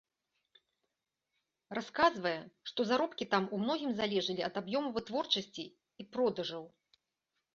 Расказвае, 1.77 2.31
што 2.71 2.81
заробкі 2.91 3.27
там 3.33 3.43
у 3.57 3.59
многім 3.65 3.91
залежалі 3.99 4.41
ад 4.47 4.57
аб'ёму 4.61 4.89
вытворчасці 4.95 5.65
і 6.05 6.07
продажаў. 6.17 6.63